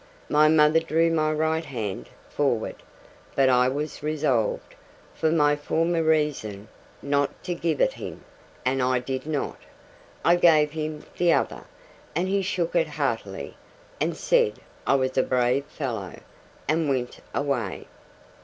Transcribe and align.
My 0.29 0.47
mother 0.47 0.79
drew 0.79 1.11
my 1.11 1.31
right 1.31 1.63
hand 1.65 2.09
forward, 2.27 2.77
but 3.35 3.49
I 3.49 3.67
was 3.67 4.01
resolved, 4.01 4.73
for 5.13 5.29
my 5.29 5.55
former 5.55 6.01
reason, 6.01 6.69
not 7.03 7.43
to 7.43 7.53
give 7.53 7.79
it 7.79 7.93
him, 7.93 8.23
and 8.65 8.81
I 8.81 8.97
did 8.97 9.27
not. 9.27 9.59
I 10.25 10.37
gave 10.37 10.71
him 10.71 11.03
the 11.17 11.33
other, 11.33 11.65
and 12.15 12.27
he 12.27 12.41
shook 12.41 12.75
it 12.75 12.87
heartily, 12.87 13.53
and 13.99 14.17
said 14.17 14.53
I 14.87 14.95
was 14.95 15.19
a 15.19 15.21
brave 15.21 15.65
fellow, 15.65 16.19
and 16.67 16.89
went 16.89 17.19
away. 17.35 17.85